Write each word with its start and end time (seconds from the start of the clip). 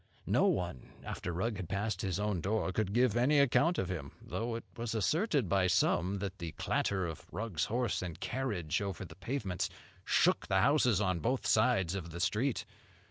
No 0.25 0.47
one, 0.47 0.93
after 1.03 1.31
Rugg 1.31 1.57
had 1.57 1.69
passed 1.69 2.01
his 2.01 2.19
own 2.19 2.41
door, 2.41 2.71
could 2.71 2.91
give 2.91 3.15
any 3.15 3.37
account 3.39 3.77
of 3.77 3.89
him; 3.89 4.13
though 4.19 4.55
it 4.55 4.63
was 4.75 4.95
asserted 4.95 5.47
by 5.47 5.67
some 5.67 6.17
that 6.17 6.39
the 6.39 6.53
clatter 6.53 7.05
of 7.05 7.27
Rugg's 7.31 7.65
horse 7.65 8.01
and 8.01 8.19
carriage 8.19 8.81
over 8.81 9.05
the 9.05 9.13
pavements 9.13 9.69
shook 10.03 10.47
the 10.47 10.61
houses 10.61 11.01
on 11.01 11.19
both 11.19 11.45
sides 11.45 11.93
of 11.93 12.09
the 12.09 12.19
street. 12.19 12.65